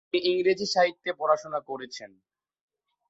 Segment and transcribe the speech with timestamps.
[0.03, 2.11] তিনি ইংরেজি সাহিত্যে পড়াশোনা করেছেন।